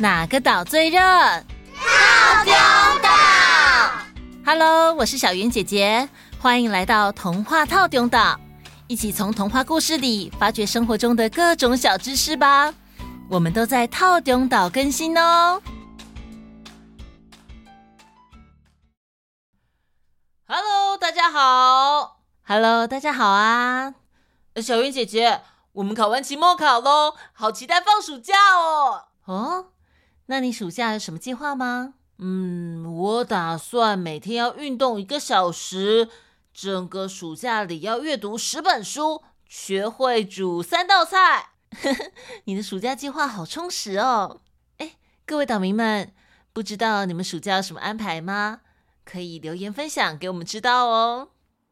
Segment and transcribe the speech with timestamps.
[0.00, 0.98] 哪个岛最热？
[0.98, 2.54] 套丁
[3.02, 3.10] 岛。
[4.46, 6.08] Hello，我是小云姐姐，
[6.40, 8.40] 欢迎来到童话套丁岛，
[8.86, 12.72] 一起从童话故事里发掘生活中的各种小知识吧。
[13.28, 15.60] 我们都在套丁岛更新哦。
[20.46, 22.22] Hello，大家好。
[22.46, 23.92] Hello，大家好啊。
[24.62, 25.42] 小云姐姐，
[25.72, 29.04] 我们考完期末考喽，好期待放暑假哦。
[29.26, 29.66] 哦，
[30.30, 31.94] 那你暑假有什么计划吗？
[32.18, 36.08] 嗯，我打算每天要运动一个小时，
[36.54, 41.50] 整个暑假里要阅读十本书，学会煮三道菜。
[42.46, 44.40] 你的暑假计划好充实哦。
[44.78, 44.92] 哎，
[45.26, 46.12] 各位岛民们，
[46.52, 48.60] 不知道你们暑假有什么安排吗？
[49.04, 51.30] 可以留言分享给我们知道哦。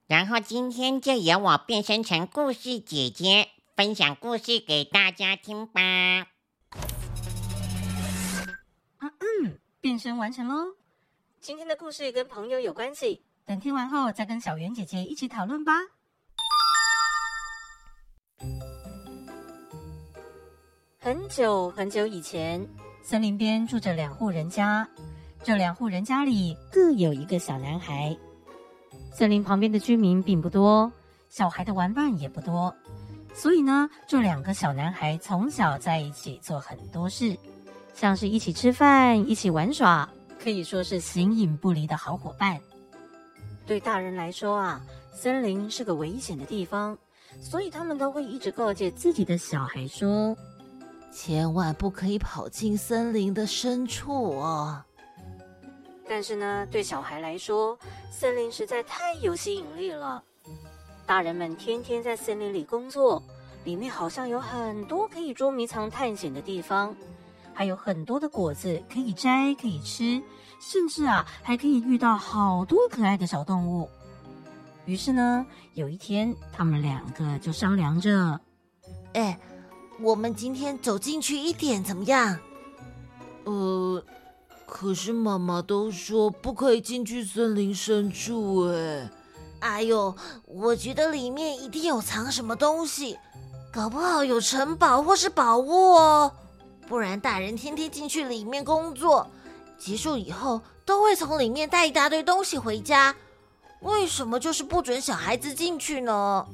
[0.09, 6.38] 然后今天就由我变身成故事姐姐，分享故事给大家听吧。
[9.89, 10.75] 变身完成喽！
[11.41, 15.73] 今天的故事跟朋友有关系，等听完后再跟小圆姐姐一起讨论吧。
[20.99, 22.69] 很久很久以前，
[23.03, 24.87] 森林边住着两户人家，
[25.43, 28.15] 这两户人家里各有一个小男孩。
[29.15, 30.93] 森林旁边的居民并不多，
[31.31, 32.77] 小孩的玩伴也不多，
[33.33, 37.35] 所以呢，这两个小男孩从小在一起做很多事，
[37.99, 40.09] 像是一起吃饭、一起玩耍，
[40.41, 42.57] 可以说是形影不离的好伙伴。
[43.67, 44.81] 对大人来说啊，
[45.13, 46.97] 森林是个危险的地方，
[47.41, 50.37] 所以他们都会一直告诫自己的小孩说
[51.11, 54.81] ：“千万不可以跑进森林的深处哦。”
[56.09, 57.77] 但是呢，对小孩来说，
[58.13, 60.23] 森林实在太有吸引力了。
[61.05, 63.21] 大人们天天在森林里工作，
[63.65, 66.95] 里面好像有很多可以捉迷藏、探险的地方，
[67.59, 70.23] 还有很多的果子可以摘、可以吃，
[70.61, 73.91] 甚至啊，还可以遇到好多可爱的小动物。
[74.85, 78.39] 于是呢，有一天，他们两个就商量着
[79.15, 79.37] ：“哎，
[79.99, 82.39] 我们今天走进去一点怎么样？”
[83.43, 84.05] 呃。
[84.65, 89.11] 可是妈妈都说不可以进去森林深处，哎，
[89.59, 93.19] 哎呦，我觉得里面一定有藏什么东西，
[93.73, 96.33] 搞不好有城堡或是宝物哦。
[96.89, 99.27] 不然大人天天进去里面工作，
[99.79, 103.15] 结束以后都会从里面带一大堆东西回家，
[103.81, 106.47] 为什么就是不准小孩子进去呢？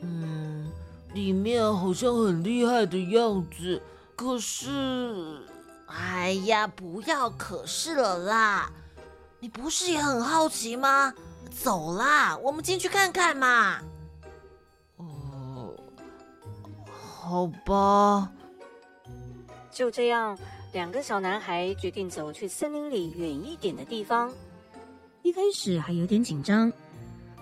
[0.00, 0.72] 嗯，
[1.12, 3.82] 里面好像很厉害的样子，
[4.16, 5.42] 可是。
[5.86, 8.68] 哎呀，不要可是了啦！
[9.38, 11.14] 你不是也很好奇吗？
[11.62, 13.78] 走啦，我们进去看看嘛。
[14.96, 15.74] 哦，
[17.20, 18.32] 好吧。
[19.76, 20.38] 就这样，
[20.72, 24.32] 两个小男孩决定走去森林里远一点的地方。
[25.20, 26.72] 一开始还有点紧张，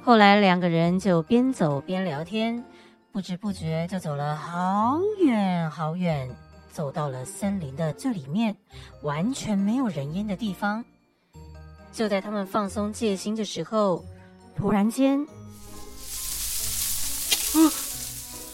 [0.02, 2.64] 后来两个人就边走边聊天，
[3.12, 6.28] 不知不觉就走了好远好远。
[6.72, 8.56] 走到了森林的最里面，
[9.02, 10.84] 完全没有人烟的地方。
[11.92, 14.04] 就在他们放松戒心的时候，
[14.56, 15.26] 突然间，啊，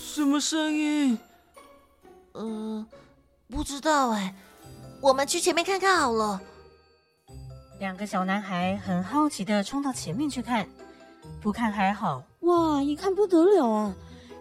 [0.03, 1.19] 什么声音？
[2.33, 2.87] 呃，
[3.51, 4.35] 不知道哎，
[5.01, 6.41] 我们去前面看看好了。
[7.79, 10.69] 两个小男孩很好奇的冲到前面去看，
[11.43, 13.95] 不看还好，哇，一看不得了啊！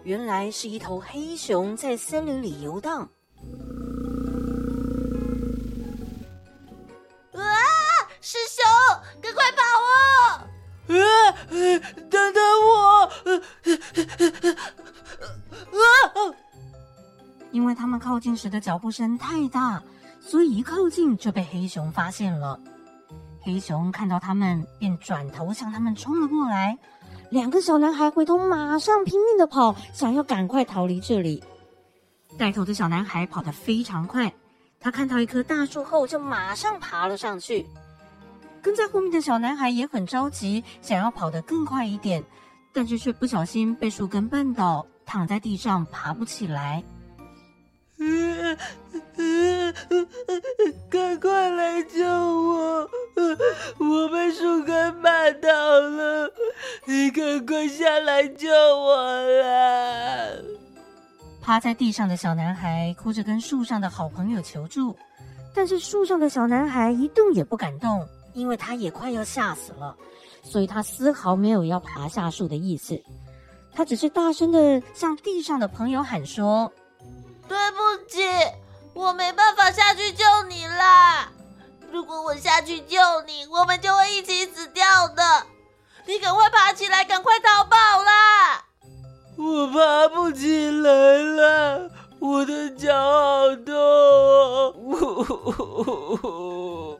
[0.03, 3.09] 原来是一头黑熊在森林里游荡。
[7.33, 7.41] 啊
[8.21, 8.63] 是熊，
[9.21, 10.45] 赶快跑哦！
[10.87, 11.01] 啊，
[12.09, 13.09] 等等我！
[15.71, 15.79] 啊！
[17.51, 19.81] 因为他们靠近时的脚步声太大，
[20.19, 22.59] 所以一靠近就被黑熊发现了。
[23.41, 26.77] 黑熊看到他们，便转头向他们冲了过来。
[27.29, 31.43] 两个小男孩回头，马上拼命的跑，想要赶快逃离这里。
[32.37, 34.33] 带头的小男孩跑得非常快，
[34.79, 37.65] 他看到一棵大树后，就马上爬了上去。
[38.61, 42.23] 跟在后面的小男孩也很着急，想要跑得更快一点，
[42.73, 46.83] 但是却不小心被树根绊倒，躺在地上爬不起来。
[47.99, 48.57] 嗯
[49.17, 50.07] 嗯嗯，
[50.89, 52.89] 赶快来救我！
[53.77, 55.49] 我被树根绊倒
[55.79, 56.31] 了，
[56.85, 60.29] 你赶快下来救我啦！
[61.41, 64.95] 趴在地上的小男孩哭着跟树上的好朋友求助，
[65.53, 68.07] 但是树上的小男孩一动也不敢动。
[68.35, 69.97] 因为他也快要吓死了，
[70.43, 73.01] 所以他丝毫没有要爬下树的意思。
[73.73, 76.71] 他只是大声的向地上的朋友喊说
[77.49, 78.21] ：“对不起，
[78.93, 81.29] 我没办法下去救你啦。
[81.91, 82.97] 如果我。”下去救
[83.27, 85.21] 你，我们就会一起死掉的。
[86.05, 88.63] 你赶快爬起来，赶快逃跑啦！
[89.35, 93.75] 我爬不起来了，我的脚好痛
[96.15, 96.97] 哦。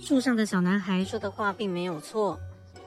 [0.00, 2.38] 树上的小男孩说的话并没有错，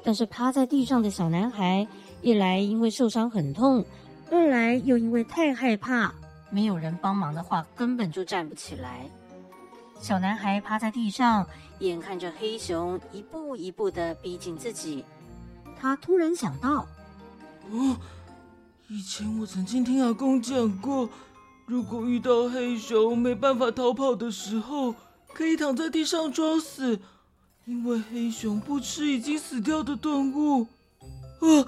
[0.02, 1.86] 但是趴在地上的小男孩，
[2.22, 3.86] 一来因为受伤很痛，
[4.32, 6.14] 二来又因为太害怕，
[6.52, 9.08] 没有人帮忙的话，根本就站不起来。
[10.00, 11.46] 小男孩趴在地上，
[11.80, 15.04] 眼看着黑熊一步一步的逼近自己，
[15.80, 16.88] 他突然想到：
[17.72, 17.98] 哦，
[18.88, 21.10] 以前我曾经听阿公讲过，
[21.66, 24.94] 如果遇到黑熊没办法逃跑的时候，
[25.34, 27.00] 可以躺在地上装死，
[27.66, 30.68] 因为黑熊不吃已经死掉的动物。
[31.42, 31.66] 啊！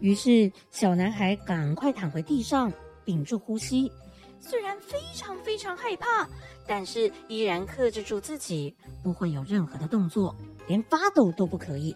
[0.00, 2.72] 于是小男孩赶快躺回地上，
[3.04, 3.90] 屏住呼吸。
[4.40, 6.26] 虽然非常非常害怕，
[6.66, 10.34] 但是依然克制住自己，不会有任何的动作，
[10.66, 11.94] 连发抖都不可以。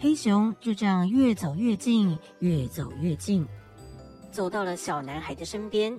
[0.00, 3.46] 黑熊就这样越走越近，越走越近，
[4.32, 5.98] 走到了小男孩的身边。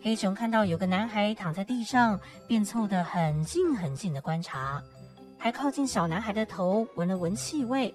[0.00, 2.18] 黑熊看到有个男孩躺在地上，
[2.48, 4.82] 便凑得很近很近的观察，
[5.38, 7.94] 还靠近小男孩的头闻了闻气味。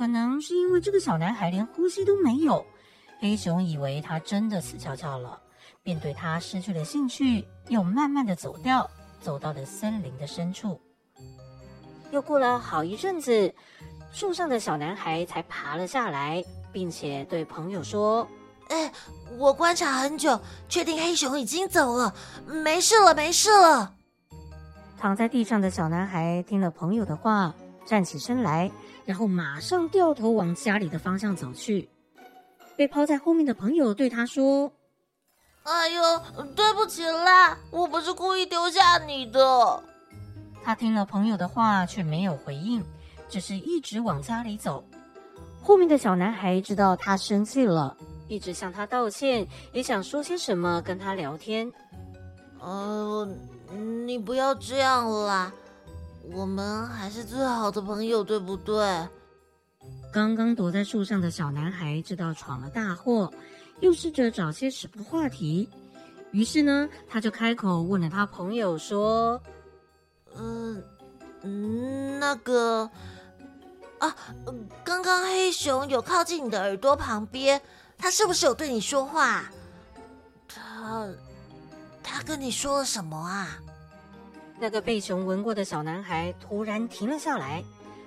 [0.00, 2.64] 可能是因为这个小男孩连呼吸都没有。
[3.20, 5.38] 黑熊以为他真的死翘翘了，
[5.82, 10.80] 便对他失去了兴趣，又慢慢的走掉，走到了森林的深处。
[12.12, 13.54] 又过了好一阵子，
[14.10, 16.42] 树上的小男孩才爬了下来，
[16.72, 18.26] 并且对朋友说
[18.72, 18.90] ：“哎，
[19.36, 22.14] 我观察很久，确定黑熊已经走了，
[22.46, 23.96] 没事了，没事了。”
[24.98, 27.54] 躺在地上的小男孩听了朋友的话，
[27.90, 28.70] 站起身来，
[29.04, 31.90] 然后马上掉头往家里的方向走去。
[32.76, 34.70] 被抛在后面的朋友对他说
[35.64, 36.00] ：“哎呦，
[36.54, 39.82] 对不起啦，我不是故意丢下你的。”
[40.62, 42.80] 他听了朋友的话，却没有回应，
[43.28, 44.84] 只是一直往家里走。
[45.60, 47.96] 后面的小男孩知道他生气了，
[48.28, 51.68] 一直向他道歉，也想说些什么跟他聊天。
[52.60, 53.28] 呃，
[54.06, 55.52] 你不要这样啦，
[56.32, 59.08] 我们还是最好的朋友，对不对？
[60.12, 63.32] 刚刚躲在树上的小男孩知道闯了大祸，
[63.80, 65.68] 又试着找些什么话题。
[66.32, 69.40] 于是呢，他就开口问了他朋友说
[70.36, 70.82] ：“嗯、
[71.42, 71.48] 呃，
[72.18, 72.88] 那个
[73.98, 74.14] 啊，
[74.84, 77.60] 刚刚黑熊有靠近你的耳朵旁边，
[77.96, 79.50] 他是不是有对你说话？
[80.46, 81.08] 他
[82.02, 83.58] 他跟你说了什么啊？”
[84.60, 87.64] 那个被熊闻过的小男孩突然停了下来。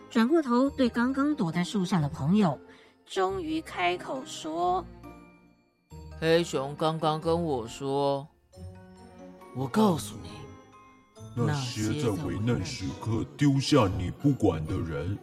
[0.09, 2.59] 转过头对刚刚躲在树上的朋友，
[3.03, 4.85] 终于开口说
[6.21, 8.27] ：“黑熊刚刚跟我说，
[9.55, 10.29] 我告诉你，
[11.35, 15.17] 那些在危难时刻丢下你不管的人，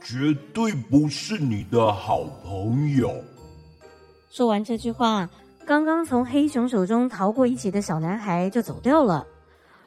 [0.00, 3.12] 绝对不是你的好朋友。”
[4.30, 5.28] 说完这句话，
[5.66, 9.26] 刚刚从黑熊手中逃过一劫的小男孩就走掉了，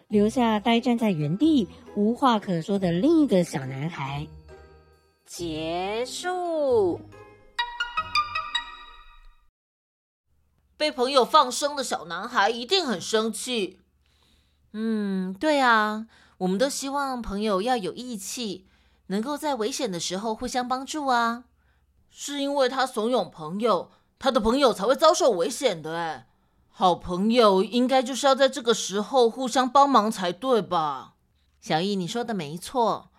[0.10, 4.28] 留下呆站在原地无话可说的另一个小男孩。
[5.24, 7.00] 结束。
[10.76, 13.82] 被朋友放生的小男孩一定很生气。
[14.74, 16.08] 嗯，对啊，
[16.40, 18.66] 我们都希望朋友要有义气，
[19.08, 21.44] 能够在危险的时候互相帮助啊。
[22.10, 25.96] 是因为他怂恿朋友，他的朋友才会遭受危险的。
[25.96, 26.28] 哎，
[26.70, 31.16] 好朋友应该就是要在这个时候互相帮忙才对吧？
[31.60, 33.12] 小易，你说的没错。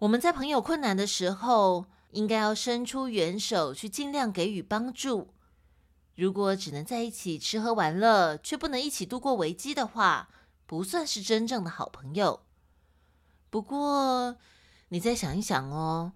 [0.00, 5.28] 我们在朋友困难的时候，应该要伸出援手去尽量给予帮助。
[6.16, 10.28] 如果只能在一起吃喝玩乐，却不能一起度过危机的话，
[10.66, 12.40] 不算是真正的好朋友。
[13.50, 14.36] 不过，
[14.88, 16.12] 你再想一想哦，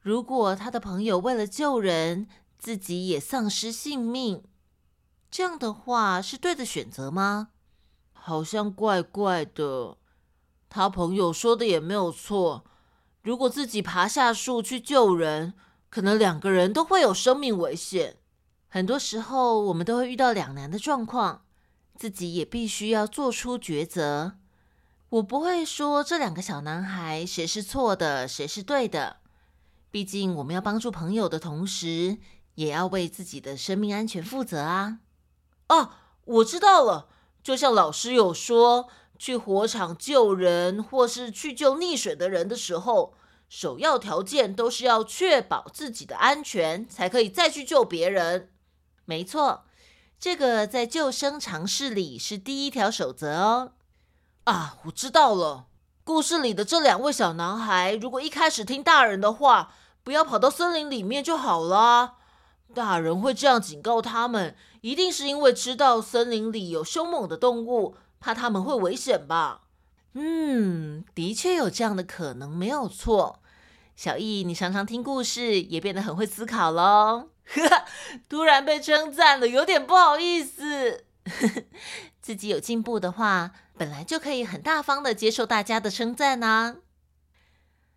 [0.00, 4.42] 如果他的朋友为了救人，自己也丧失性命，
[5.30, 7.48] 这样的话是对的选择吗？
[8.12, 9.96] 好像怪怪的。
[10.68, 12.64] 他朋友说的也没有错。
[13.22, 15.54] 如果自己爬下树去救人，
[15.90, 18.16] 可能两个人都会有生命危险。
[18.68, 21.44] 很多时候，我们都会遇到两难的状况，
[21.94, 24.38] 自己也必须要做出抉择。
[25.08, 29.20] 我不会说这两个小男孩谁是错的，谁是对的。
[29.90, 32.18] 毕竟，我们要帮助朋友的同时，
[32.56, 34.98] 也要为自己的生命安全负责啊！
[35.68, 35.90] 哦，
[36.24, 37.08] 我知道了，
[37.42, 38.88] 就像老师有说。
[39.20, 43.14] 去火场救人，或是去救溺水的人的时候，
[43.48, 48.52] 首要条件都是要确保自己的安全，才可以再去救别人。
[49.06, 49.64] 没错，
[50.20, 53.72] 这个在救生常识里是第一条守则哦。
[54.44, 55.66] 啊，我知道了。
[56.04, 59.72] 故事里的这两位小男孩，如果一开始听大人的话，
[60.04, 62.17] 不要跑到森林里面就好了。
[62.74, 69.62] 大人会这样警告他们，一定是因为知道森林里有凶猛的动物，怕他们会危险吧？
[70.14, 73.40] 嗯，的确有这样的可能，没有错。
[73.96, 77.30] 小易，你常常听故事，也变得很会思考喽。
[78.28, 81.04] 突然被称赞了，有点不好意思。
[82.22, 86.76] 自己有进步的话，本来就可以很大方的接受大家的称赞呢。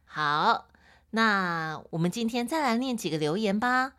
[0.06, 0.68] 好，
[1.12, 3.94] 那我们今天再来念几个留言吧。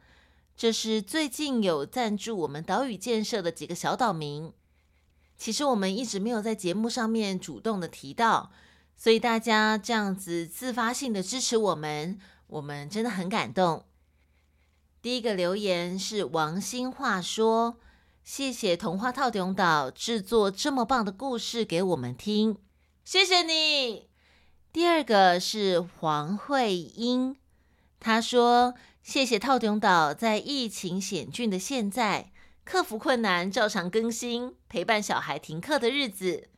[0.57, 4.53] 这是最近有赞助我们岛屿建设的几个小岛民。
[5.37, 8.53] 其实我们一直没有在节目上面主动的提到，
[8.97, 13.85] 所以大家这样子自发性的支持我们，我们真的很感动。
[15.01, 17.79] 第一个留言是王新话说。
[18.25, 22.57] 谢谢童话透中岛制作这么棒的故事给我们听，
[23.05, 24.09] 谢谢你。
[24.73, 27.37] 第二个是黄慧英，
[27.99, 32.31] 她说：“谢谢透中岛在疫情险峻的现在，
[32.65, 36.49] 克服困难，照常更新，陪伴小孩停课的日子。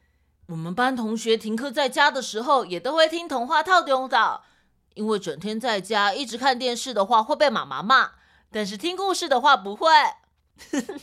[0.48, 4.44] 我们班同学停课在家的时候，也都会听童话透中岛，
[4.92, 8.12] 因为整天在家一直看电视的话会被妈妈骂，
[8.50, 9.88] 但是听故事的话不会。”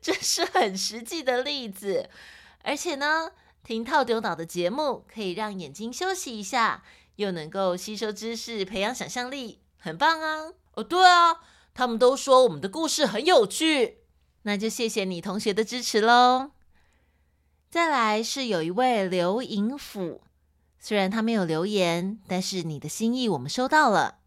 [0.00, 2.08] 这是很实际的例子，
[2.62, 3.32] 而且呢，
[3.64, 6.84] 听透中岛的节目可以让眼睛休息一下，
[7.16, 10.52] 又能够吸收知识，培养想象力，很棒啊！
[10.76, 11.40] 哦，对啊，
[11.72, 13.98] 他们都说我们的故事很有趣，
[14.42, 16.50] 那就谢谢你同学的支持喽。
[17.70, 20.22] 再来是有一位刘银甫，
[20.78, 24.18] 虽然他没有留言，但是你的心意我们收到了。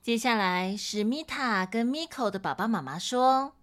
[0.00, 3.56] 接下来是米塔跟米可的爸爸妈妈说：“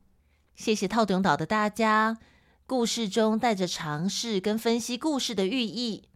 [0.53, 2.17] 谢谢透中岛的大家，
[2.65, 6.09] 故事中带着尝试跟分析故事的寓意，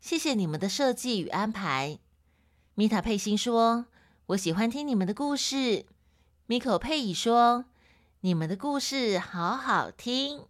[0.00, 1.98] 谢谢你们的设计与安排。”
[2.74, 3.86] 米塔佩欣说
[4.26, 5.86] ：“我喜欢听你们的故事。”
[6.46, 7.64] 米可佩以说
[8.22, 10.44] ：“你们的故事好好听。”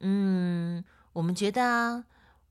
[0.00, 2.04] 嗯，我们觉得啊，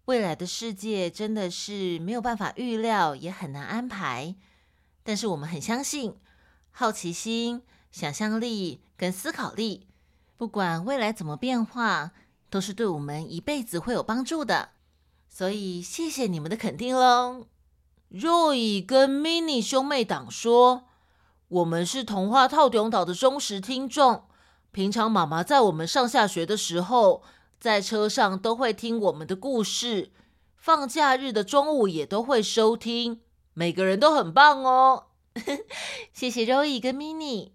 [0.06, 4.36] 未来的世界真的是没有办法预料，也很难安排。
[5.04, 6.18] 但是我们很相信，
[6.72, 9.88] 好奇心、想象力跟思考力，
[10.36, 12.12] 不管未来怎么变化，
[12.50, 14.72] 都是对我们一辈子会有帮助的。
[15.30, 17.48] 所以谢谢你们的肯定喽。
[18.12, 20.84] Roy 跟 Mini 兄妹党说，
[21.50, 24.24] 我们是童话透中岛的忠实听众，
[24.72, 27.22] 平常妈妈在我们上下学的时候，
[27.60, 30.14] 在车上都会听我们的故事，
[30.56, 33.20] 放假日的中午也都会收听。
[33.54, 35.08] 每个人都很棒哦，
[36.14, 37.52] 谢谢 Roy 跟 Mini。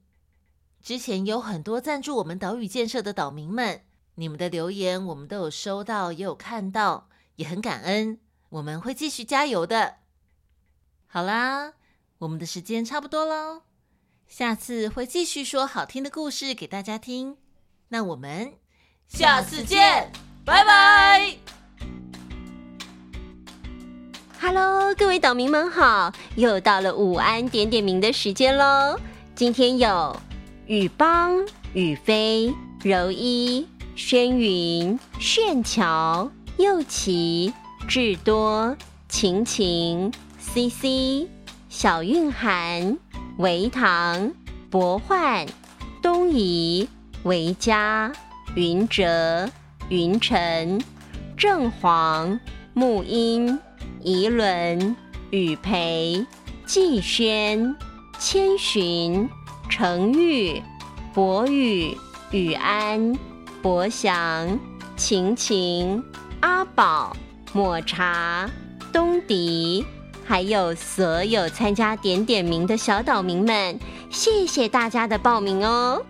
[0.82, 3.82] 之前有很多赞助我们岛屿建设的岛民们，
[4.16, 8.20] 你们的留言我们都有收到，也有看到，也很感恩。
[8.50, 10.01] 我们会继续加油的。
[11.14, 11.74] 好啦，
[12.20, 13.64] 我们的时间差不多喽，
[14.26, 17.36] 下次会继续说好听的故事给大家听。
[17.88, 18.54] 那我们
[19.08, 20.10] 下次见，
[20.42, 21.36] 拜拜。
[24.40, 26.10] Hello，各位岛民们好！
[26.36, 28.98] 又到了午安点点名的时间喽。
[29.34, 30.18] 今天有
[30.64, 31.36] 雨邦、
[31.74, 37.52] 雨飞、柔一、轩云、炫乔、佑琪、
[37.86, 38.74] 智多、
[39.10, 40.10] 晴晴、
[40.42, 41.28] CC、
[41.68, 42.98] 小韵涵、
[43.38, 44.32] 维唐、
[44.70, 45.46] 博焕、
[46.02, 46.88] 东怡、
[47.24, 48.12] 维嘉、
[48.54, 49.48] 云哲、
[49.88, 50.82] 云晨、
[51.36, 52.38] 正煌、
[52.74, 53.58] 木英。
[54.04, 54.96] 宜伦、
[55.30, 56.26] 雨培、
[56.66, 57.76] 季轩、
[58.18, 59.28] 千寻、
[59.70, 60.60] 程玉、
[61.14, 61.96] 博宇、
[62.32, 63.16] 宇安、
[63.62, 64.58] 博祥、
[64.96, 66.02] 晴晴、
[66.40, 67.16] 阿宝、
[67.52, 68.50] 抹茶、
[68.92, 69.86] 东迪，
[70.32, 76.02] 还有所有参加点点名的小岛民们，谢谢大家的报名哦。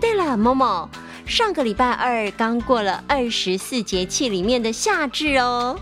[0.00, 0.90] 对了，某某，
[1.24, 5.78] 上个礼拜二刚过了二十四节气里面的夏至哦。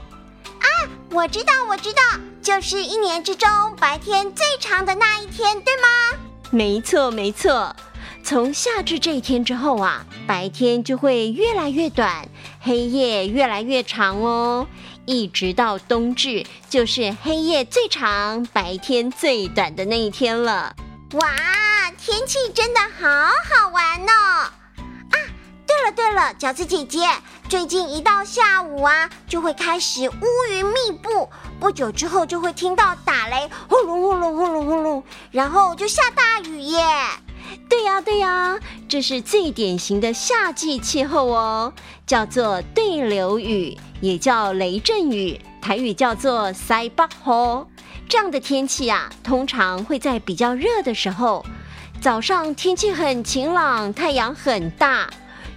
[0.58, 0.66] 啊
[1.10, 2.02] 我知道，我知道，
[2.42, 3.48] 就是一年之中
[3.80, 6.18] 白天最长的那一天，对吗？
[6.50, 7.74] 没错，没错。
[8.22, 12.28] 从夏至这一天之后啊，白天就会越来越短，
[12.60, 14.66] 黑夜越来越长哦。
[15.06, 20.74] 一直到冬至，就是黑夜最长、白天最短的那一天了。
[21.12, 21.30] 哇，
[21.96, 24.50] 天气真的好好玩哦！
[25.10, 25.16] 啊，
[25.64, 27.00] 对了对了，饺子姐姐。
[27.48, 36.84] 最近一到下午啊，就会开始乌云密布，不久之后就会听到打雷，轰隆轰隆轰隆轰隆，然后就下大雨耶。
[37.68, 41.72] 对呀，对呀，这是最典型的夏季气候哦，
[42.06, 47.66] 叫做对流雨，也叫雷阵雨，台语叫做塞北雨。
[48.08, 51.44] 这样的天气啊，通常会在比较热的时候，
[52.00, 55.10] 早上天气很晴朗，太阳很大，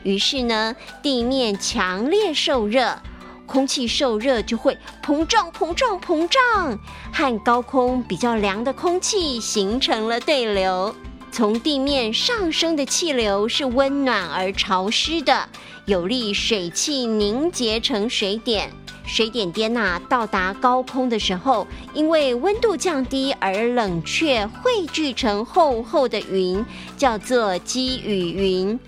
[0.04, 3.00] 于是呢，地面强烈受热。
[3.46, 6.78] 空气受热就会膨胀、膨胀、膨胀，
[7.12, 10.94] 和高空比较凉的空气形成了对流。
[11.32, 15.48] 从地面上升的气流是温暖而潮湿的，
[15.86, 18.72] 有利水汽凝结成水点。
[19.06, 26.64] 水点点呐，到达高空的时候，因为温度降低而冷却，汇聚成厚厚的云，
[26.96, 28.80] 叫做积雨云，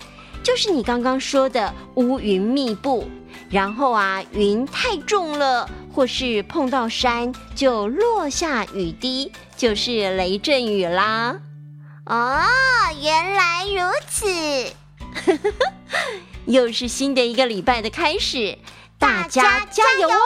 [0.42, 3.08] 就是你刚刚说的乌云密布。
[3.50, 11.36] 然后啊，云太重了，或是碰到山就落下雨滴，就是雷阵雨啦。
[12.04, 12.42] 哦，
[13.00, 13.80] 原来如
[14.10, 14.74] 此，
[16.46, 18.58] 又是新的一个礼拜的开始，
[18.98, 20.16] 大家加油哦！